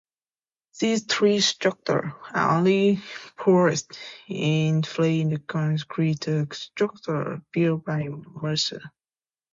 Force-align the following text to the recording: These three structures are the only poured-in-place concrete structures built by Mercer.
These 0.79 1.03
three 1.03 1.41
structures 1.41 2.11
are 2.33 2.63
the 2.63 2.97
only 2.97 3.03
poured-in-place 3.37 5.39
concrete 5.45 6.23
structures 6.55 7.39
built 7.53 7.85
by 7.85 8.07
Mercer. 8.07 8.81